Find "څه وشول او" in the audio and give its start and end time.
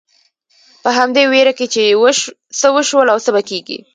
2.59-3.19